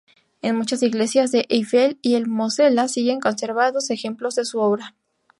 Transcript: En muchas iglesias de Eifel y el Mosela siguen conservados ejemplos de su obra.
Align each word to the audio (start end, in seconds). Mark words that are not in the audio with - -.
En 0.41 0.55
muchas 0.55 0.81
iglesias 0.81 1.31
de 1.31 1.45
Eifel 1.47 1.99
y 2.01 2.15
el 2.15 2.25
Mosela 2.25 2.87
siguen 2.87 3.19
conservados 3.19 3.91
ejemplos 3.91 4.33
de 4.33 4.45
su 4.45 4.59
obra. 4.59 4.95